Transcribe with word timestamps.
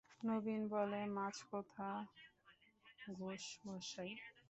নবীন 0.23 0.61
বলে, 0.73 1.01
মাছ 1.15 1.35
কোথা 1.51 1.87
ঘোষ 3.13 3.43
মশাই? 3.65 4.11